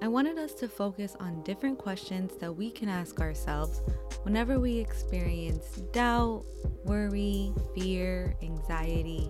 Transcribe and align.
I 0.00 0.06
wanted 0.06 0.38
us 0.38 0.54
to 0.54 0.68
focus 0.68 1.16
on 1.18 1.42
different 1.42 1.76
questions 1.76 2.36
that 2.36 2.52
we 2.52 2.70
can 2.70 2.88
ask 2.88 3.20
ourselves 3.20 3.82
whenever 4.22 4.60
we 4.60 4.78
experience 4.78 5.64
doubt, 5.92 6.44
worry, 6.84 7.52
fear, 7.74 8.36
anxiety. 8.40 9.28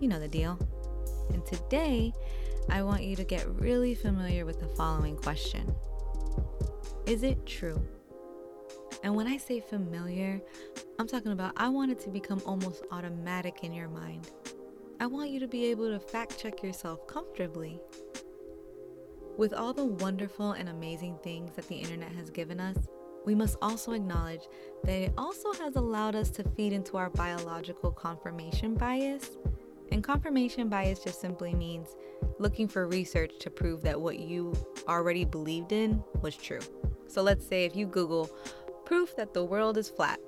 You 0.00 0.08
know 0.08 0.18
the 0.18 0.26
deal. 0.26 0.58
And 1.32 1.46
today, 1.46 2.12
I 2.68 2.82
want 2.82 3.04
you 3.04 3.14
to 3.14 3.22
get 3.22 3.48
really 3.60 3.94
familiar 3.94 4.44
with 4.44 4.58
the 4.58 4.66
following 4.66 5.16
question 5.16 5.72
Is 7.06 7.22
it 7.22 7.46
true? 7.46 7.80
And 9.04 9.14
when 9.14 9.28
I 9.28 9.36
say 9.36 9.60
familiar, 9.60 10.40
I'm 10.98 11.06
talking 11.06 11.32
about 11.32 11.52
I 11.56 11.68
want 11.68 11.92
it 11.92 12.00
to 12.00 12.10
become 12.10 12.42
almost 12.44 12.84
automatic 12.90 13.62
in 13.62 13.72
your 13.72 13.88
mind. 13.88 14.30
I 14.98 15.06
want 15.06 15.30
you 15.30 15.38
to 15.40 15.48
be 15.48 15.66
able 15.66 15.88
to 15.90 16.00
fact 16.00 16.38
check 16.38 16.60
yourself 16.62 17.06
comfortably. 17.06 17.80
With 19.38 19.54
all 19.54 19.72
the 19.72 19.84
wonderful 19.84 20.52
and 20.52 20.68
amazing 20.68 21.18
things 21.22 21.56
that 21.56 21.66
the 21.66 21.76
internet 21.76 22.12
has 22.12 22.28
given 22.28 22.60
us, 22.60 22.76
we 23.24 23.34
must 23.34 23.56
also 23.62 23.92
acknowledge 23.92 24.46
that 24.84 25.00
it 25.00 25.12
also 25.16 25.52
has 25.54 25.76
allowed 25.76 26.14
us 26.14 26.30
to 26.32 26.44
feed 26.50 26.72
into 26.72 26.96
our 26.96 27.08
biological 27.10 27.90
confirmation 27.90 28.74
bias. 28.74 29.38
And 29.90 30.04
confirmation 30.04 30.68
bias 30.68 31.00
just 31.00 31.20
simply 31.20 31.54
means 31.54 31.96
looking 32.38 32.68
for 32.68 32.86
research 32.86 33.32
to 33.40 33.50
prove 33.50 33.82
that 33.82 34.00
what 34.00 34.18
you 34.18 34.54
already 34.88 35.24
believed 35.24 35.72
in 35.72 36.02
was 36.20 36.36
true. 36.36 36.60
So 37.06 37.22
let's 37.22 37.46
say 37.46 37.64
if 37.64 37.74
you 37.74 37.86
Google 37.86 38.30
proof 38.84 39.16
that 39.16 39.32
the 39.32 39.44
world 39.44 39.78
is 39.78 39.88
flat, 39.88 40.20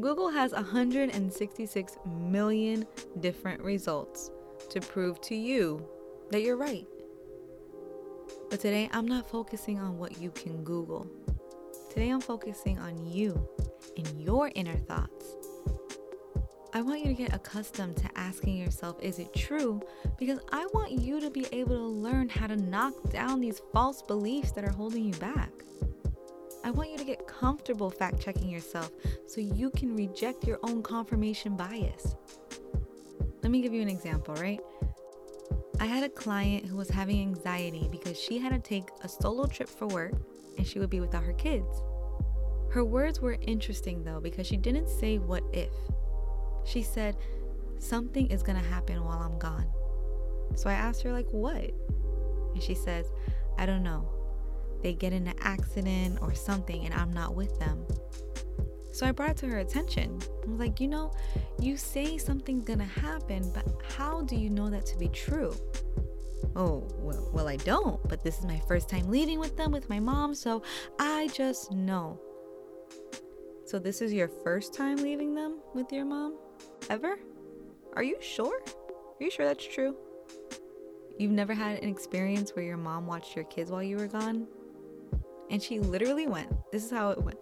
Google 0.00 0.28
has 0.28 0.52
166 0.52 1.96
million 2.06 2.86
different 3.18 3.60
results 3.62 4.30
to 4.68 4.80
prove 4.80 5.20
to 5.22 5.34
you 5.34 5.84
that 6.30 6.42
you're 6.42 6.56
right. 6.56 6.86
But 8.50 8.58
today 8.58 8.90
I'm 8.92 9.06
not 9.06 9.30
focusing 9.30 9.78
on 9.78 9.96
what 9.96 10.20
you 10.20 10.32
can 10.32 10.64
Google. 10.64 11.06
Today 11.88 12.10
I'm 12.10 12.20
focusing 12.20 12.80
on 12.80 13.06
you 13.06 13.48
and 13.96 14.20
your 14.20 14.50
inner 14.56 14.76
thoughts. 14.76 15.36
I 16.74 16.82
want 16.82 17.00
you 17.00 17.06
to 17.06 17.14
get 17.14 17.32
accustomed 17.32 17.96
to 17.98 18.10
asking 18.16 18.56
yourself, 18.56 18.96
is 19.00 19.20
it 19.20 19.32
true? 19.34 19.80
Because 20.18 20.40
I 20.50 20.66
want 20.74 20.90
you 20.92 21.20
to 21.20 21.30
be 21.30 21.46
able 21.52 21.76
to 21.76 21.86
learn 21.86 22.28
how 22.28 22.48
to 22.48 22.56
knock 22.56 22.94
down 23.10 23.40
these 23.40 23.62
false 23.72 24.02
beliefs 24.02 24.50
that 24.52 24.64
are 24.64 24.72
holding 24.72 25.04
you 25.04 25.14
back. 25.14 25.50
I 26.64 26.72
want 26.72 26.90
you 26.90 26.98
to 26.98 27.04
get 27.04 27.28
comfortable 27.28 27.88
fact 27.88 28.20
checking 28.20 28.50
yourself 28.50 28.90
so 29.28 29.40
you 29.40 29.70
can 29.70 29.94
reject 29.94 30.44
your 30.44 30.58
own 30.64 30.82
confirmation 30.82 31.56
bias. 31.56 32.16
Let 33.42 33.52
me 33.52 33.62
give 33.62 33.72
you 33.72 33.82
an 33.82 33.88
example, 33.88 34.34
right? 34.34 34.60
I 35.80 35.86
had 35.86 36.04
a 36.04 36.10
client 36.10 36.66
who 36.66 36.76
was 36.76 36.90
having 36.90 37.22
anxiety 37.22 37.88
because 37.90 38.20
she 38.20 38.36
had 38.36 38.52
to 38.52 38.58
take 38.58 38.90
a 39.02 39.08
solo 39.08 39.46
trip 39.46 39.66
for 39.66 39.86
work 39.86 40.12
and 40.58 40.66
she 40.66 40.78
would 40.78 40.90
be 40.90 41.00
without 41.00 41.24
her 41.24 41.32
kids. 41.32 41.82
Her 42.70 42.84
words 42.84 43.18
were 43.18 43.38
interesting 43.40 44.04
though 44.04 44.20
because 44.20 44.46
she 44.46 44.58
didn't 44.58 44.90
say 44.90 45.16
what 45.16 45.42
if. 45.54 45.72
She 46.64 46.82
said, 46.82 47.16
Something 47.78 48.26
is 48.26 48.42
gonna 48.42 48.58
happen 48.58 49.02
while 49.02 49.20
I'm 49.20 49.38
gone. 49.38 49.66
So 50.54 50.68
I 50.68 50.74
asked 50.74 51.02
her, 51.02 51.12
like, 51.12 51.30
what? 51.30 51.70
And 52.52 52.62
she 52.62 52.74
says, 52.74 53.06
I 53.56 53.64
don't 53.64 53.82
know. 53.82 54.06
They 54.82 54.92
get 54.92 55.14
in 55.14 55.28
an 55.28 55.36
accident 55.40 56.18
or 56.20 56.34
something 56.34 56.84
and 56.84 56.92
I'm 56.92 57.10
not 57.10 57.34
with 57.34 57.58
them. 57.58 57.86
So 59.00 59.06
I 59.06 59.12
brought 59.12 59.30
it 59.30 59.36
to 59.38 59.46
her 59.46 59.60
attention. 59.60 60.20
I 60.44 60.50
was 60.50 60.60
like, 60.60 60.78
you 60.78 60.86
know, 60.86 61.10
you 61.58 61.78
say 61.78 62.18
something's 62.18 62.66
gonna 62.66 62.84
happen, 62.84 63.50
but 63.54 63.64
how 63.96 64.20
do 64.20 64.36
you 64.36 64.50
know 64.50 64.68
that 64.68 64.84
to 64.84 64.98
be 64.98 65.08
true? 65.08 65.54
Oh, 66.54 66.86
well, 66.98 67.30
well, 67.32 67.48
I 67.48 67.56
don't, 67.56 68.06
but 68.10 68.22
this 68.22 68.38
is 68.38 68.44
my 68.44 68.60
first 68.68 68.90
time 68.90 69.08
leaving 69.08 69.38
with 69.38 69.56
them 69.56 69.72
with 69.72 69.88
my 69.88 69.98
mom, 70.00 70.34
so 70.34 70.62
I 70.98 71.28
just 71.28 71.72
know. 71.72 72.20
So, 73.64 73.78
this 73.78 74.02
is 74.02 74.12
your 74.12 74.28
first 74.28 74.74
time 74.74 74.98
leaving 74.98 75.34
them 75.34 75.60
with 75.74 75.90
your 75.90 76.04
mom? 76.04 76.36
Ever? 76.90 77.18
Are 77.94 78.02
you 78.02 78.18
sure? 78.20 78.60
Are 78.66 79.24
you 79.24 79.30
sure 79.30 79.46
that's 79.46 79.66
true? 79.66 79.96
You've 81.18 81.32
never 81.32 81.54
had 81.54 81.82
an 81.82 81.88
experience 81.88 82.50
where 82.54 82.66
your 82.66 82.76
mom 82.76 83.06
watched 83.06 83.34
your 83.34 83.46
kids 83.46 83.70
while 83.70 83.82
you 83.82 83.96
were 83.96 84.08
gone? 84.08 84.46
And 85.48 85.62
she 85.62 85.80
literally 85.80 86.26
went, 86.26 86.50
This 86.70 86.84
is 86.84 86.90
how 86.90 87.12
it 87.12 87.22
went. 87.22 87.38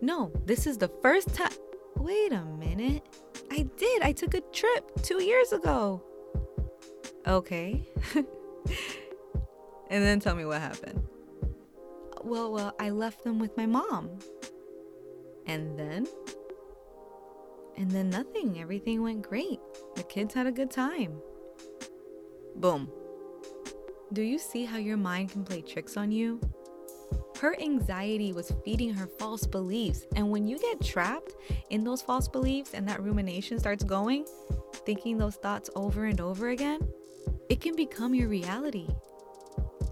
No, 0.00 0.32
this 0.44 0.66
is 0.66 0.78
the 0.78 0.88
first 1.02 1.34
time. 1.34 1.52
Wait 1.96 2.32
a 2.32 2.44
minute. 2.44 3.02
I 3.50 3.66
did. 3.76 4.02
I 4.02 4.12
took 4.12 4.34
a 4.34 4.40
trip 4.52 5.02
two 5.02 5.22
years 5.22 5.52
ago. 5.52 6.02
Okay. 7.26 7.82
and 8.14 8.26
then 9.88 10.20
tell 10.20 10.34
me 10.34 10.44
what 10.44 10.60
happened. 10.60 11.02
Well, 12.22 12.52
well, 12.52 12.74
I 12.78 12.90
left 12.90 13.24
them 13.24 13.38
with 13.38 13.56
my 13.56 13.66
mom. 13.66 14.10
And 15.46 15.78
then? 15.78 16.06
And 17.76 17.90
then 17.90 18.10
nothing. 18.10 18.60
Everything 18.60 19.02
went 19.02 19.22
great. 19.22 19.60
The 19.94 20.02
kids 20.02 20.34
had 20.34 20.46
a 20.46 20.52
good 20.52 20.70
time. 20.70 21.20
Boom. 22.56 22.90
Do 24.12 24.22
you 24.22 24.38
see 24.38 24.64
how 24.64 24.78
your 24.78 24.96
mind 24.96 25.30
can 25.30 25.44
play 25.44 25.62
tricks 25.62 25.96
on 25.96 26.12
you? 26.12 26.40
Her 27.40 27.54
anxiety 27.60 28.32
was 28.32 28.52
feeding 28.64 28.94
her 28.94 29.06
false 29.06 29.46
beliefs. 29.46 30.06
And 30.16 30.30
when 30.30 30.46
you 30.46 30.58
get 30.58 30.82
trapped 30.82 31.34
in 31.70 31.84
those 31.84 32.00
false 32.00 32.28
beliefs 32.28 32.72
and 32.72 32.88
that 32.88 33.02
rumination 33.02 33.58
starts 33.58 33.84
going, 33.84 34.24
thinking 34.86 35.18
those 35.18 35.36
thoughts 35.36 35.68
over 35.76 36.06
and 36.06 36.20
over 36.20 36.48
again, 36.48 36.80
it 37.50 37.60
can 37.60 37.76
become 37.76 38.14
your 38.14 38.28
reality. 38.28 38.88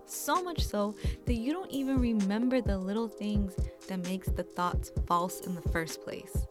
So 0.07 0.43
much 0.43 0.65
so 0.65 0.95
that 1.27 1.35
you 1.35 1.53
don't 1.53 1.71
even 1.71 1.99
remember 1.99 2.61
the 2.61 2.79
little 2.79 3.09
things 3.09 3.55
that 3.89 4.05
makes 4.05 4.29
the 4.29 4.43
thoughts 4.43 4.91
false 5.07 5.41
in 5.41 5.55
the 5.55 5.69
first 5.69 6.03
place. 6.03 6.47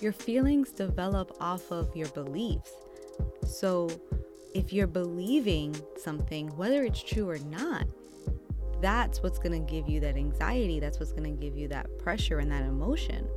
Your 0.00 0.12
feelings 0.12 0.70
develop 0.70 1.36
off 1.40 1.70
of 1.72 1.94
your 1.96 2.08
beliefs. 2.08 2.72
So 3.46 3.90
if 4.54 4.72
you're 4.72 4.86
believing 4.86 5.74
something, 5.96 6.48
whether 6.56 6.84
it's 6.84 7.02
true 7.02 7.28
or 7.28 7.38
not, 7.38 7.86
that's 8.80 9.22
what's 9.22 9.38
going 9.38 9.52
to 9.52 9.72
give 9.72 9.88
you 9.88 10.00
that 10.00 10.16
anxiety. 10.16 10.80
That's 10.80 10.98
what's 10.98 11.12
going 11.12 11.24
to 11.24 11.44
give 11.44 11.56
you 11.56 11.68
that 11.68 11.98
pressure 11.98 12.38
and 12.38 12.50
that 12.50 12.62
emotion. 12.62 13.28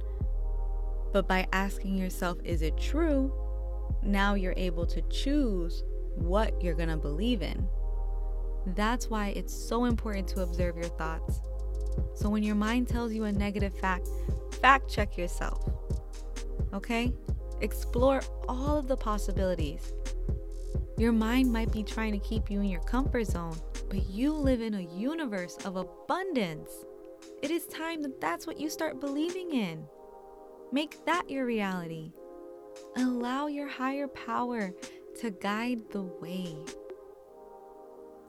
But 1.12 1.28
by 1.28 1.48
asking 1.54 1.98
yourself, 1.98 2.40
is 2.44 2.62
it 2.62 2.78
true? 2.78 3.32
Now 4.02 4.34
you're 4.34 4.56
able 4.58 4.86
to 4.88 5.02
choose 5.04 5.84
what 6.16 6.62
you're 6.62 6.74
going 6.74 6.90
to 6.90 6.98
believe 6.98 7.42
in. 7.42 7.68
That's 8.68 9.10
why 9.10 9.30
it's 9.30 9.54
so 9.54 9.86
important 9.86 10.28
to 10.30 10.42
observe 10.42 10.76
your 10.76 10.86
thoughts. 10.86 11.42
So 12.16 12.30
when 12.30 12.44
your 12.44 12.56
mind 12.56 12.88
tells 12.88 13.14
you 13.14 13.26
a 13.26 13.32
negative 13.32 13.78
fact, 13.78 14.08
fact 14.62 14.90
check 14.90 15.18
yourself. 15.18 15.70
Okay? 16.74 17.14
Explore 17.62 18.22
all 18.48 18.78
of 18.78 18.88
the 18.88 18.98
possibilities. 18.98 19.94
Your 20.98 21.12
mind 21.12 21.52
might 21.52 21.72
be 21.72 21.84
trying 21.84 22.14
to 22.14 22.20
keep 22.20 22.50
you 22.50 22.60
in 22.60 22.68
your 22.68 22.82
comfort 22.82 23.26
zone, 23.26 23.56
but 23.94 24.10
you 24.10 24.34
live 24.34 24.60
in 24.60 24.74
a 24.74 24.82
universe 24.82 25.56
of 25.66 25.76
abundance. 25.76 26.72
It 27.44 27.52
is 27.52 27.68
time 27.68 28.02
that 28.02 28.20
that's 28.20 28.48
what 28.48 28.60
you 28.60 28.68
start 28.68 29.00
believing 29.00 29.52
in. 29.54 29.86
Make 30.72 31.06
that 31.06 31.30
your 31.30 31.46
reality. 31.46 32.12
Allow 32.98 33.46
your 33.48 33.68
higher 33.68 34.08
power 34.08 34.74
to 35.20 35.30
guide 35.30 35.92
the 35.92 36.02
way. 36.02 36.56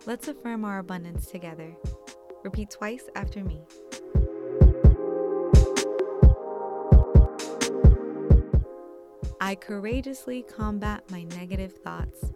Let's 0.05 0.29
affirm 0.29 0.67
our 0.67 0.81
abundance 0.81 1.31
together. 1.31 1.75
Repeat 2.43 2.69
twice 2.69 3.05
after 3.15 3.43
me. 3.43 3.63
I 9.41 9.55
courageously 9.55 10.43
combat 10.43 11.11
my 11.11 11.23
negative 11.23 11.73
thoughts. 11.73 12.35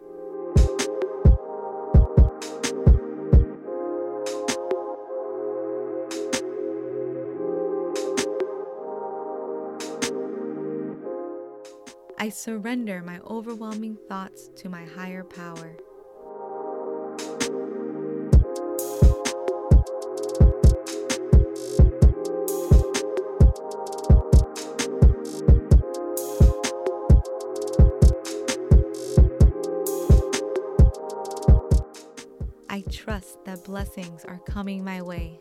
I 12.29 12.31
surrender 12.31 13.03
my 13.03 13.21
overwhelming 13.21 13.97
thoughts 14.07 14.51
to 14.57 14.69
my 14.69 14.85
higher 14.85 15.25
power. 15.25 15.75
I 32.69 32.85
trust 32.91 33.43
that 33.47 33.65
blessings 33.65 34.27
are 34.27 34.41
coming 34.45 34.85
my 34.85 35.01
way. 35.01 35.39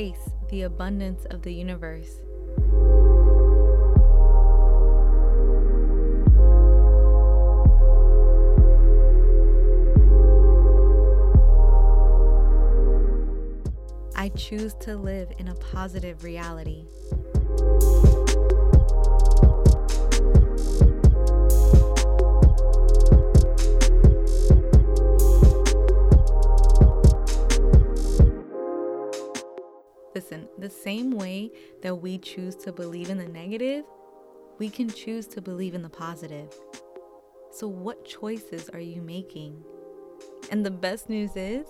Embrace 0.00 0.30
the 0.48 0.62
abundance 0.62 1.26
of 1.26 1.42
the 1.42 1.52
universe. 1.52 2.20
I 14.16 14.28
choose 14.36 14.74
to 14.80 14.96
live 14.96 15.32
in 15.38 15.48
a 15.48 15.54
positive 15.54 16.24
reality. 16.24 16.84
Listen, 30.14 30.48
the 30.58 30.70
same 30.70 31.12
way 31.12 31.50
that 31.82 31.94
we 31.94 32.18
choose 32.18 32.56
to 32.56 32.72
believe 32.72 33.10
in 33.10 33.18
the 33.18 33.28
negative, 33.28 33.84
we 34.58 34.68
can 34.68 34.90
choose 34.90 35.26
to 35.28 35.40
believe 35.40 35.74
in 35.74 35.82
the 35.82 35.88
positive. 35.88 36.52
So, 37.52 37.68
what 37.68 38.04
choices 38.04 38.68
are 38.70 38.80
you 38.80 39.02
making? 39.02 39.62
And 40.50 40.66
the 40.66 40.70
best 40.70 41.08
news 41.08 41.32
is, 41.36 41.66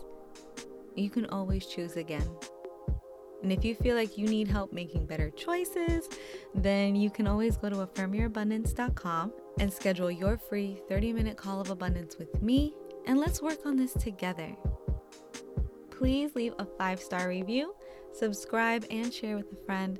you 0.94 1.10
can 1.10 1.26
always 1.26 1.66
choose 1.66 1.96
again. 1.96 2.28
And 3.42 3.52
if 3.52 3.64
you 3.64 3.74
feel 3.74 3.96
like 3.96 4.18
you 4.18 4.26
need 4.26 4.48
help 4.48 4.72
making 4.72 5.06
better 5.06 5.30
choices, 5.30 6.08
then 6.54 6.94
you 6.94 7.10
can 7.10 7.26
always 7.26 7.56
go 7.56 7.70
to 7.70 7.76
affirmyourabundance.com 7.76 9.32
and 9.58 9.72
schedule 9.72 10.10
your 10.10 10.36
free 10.36 10.78
30 10.88 11.12
minute 11.12 11.36
call 11.36 11.60
of 11.60 11.70
abundance 11.70 12.16
with 12.18 12.42
me, 12.42 12.74
and 13.06 13.18
let's 13.18 13.40
work 13.40 13.64
on 13.64 13.76
this 13.76 13.92
together. 13.94 14.54
Please 15.90 16.34
leave 16.34 16.54
a 16.58 16.66
five 16.78 17.00
star 17.00 17.28
review, 17.28 17.74
subscribe, 18.12 18.84
and 18.90 19.12
share 19.12 19.36
with 19.36 19.52
a 19.52 19.66
friend. 19.66 19.98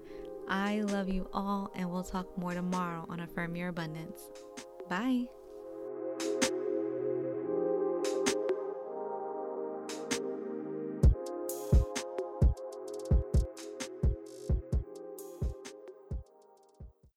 I 0.49 0.81
love 0.81 1.09
you 1.09 1.29
all, 1.33 1.71
and 1.75 1.91
we'll 1.91 2.03
talk 2.03 2.37
more 2.37 2.55
tomorrow 2.55 3.07
on 3.09 3.21
Affirm 3.21 3.57
Your 3.57 3.69
Abundance. 3.69 4.31
Bye. 4.89 5.27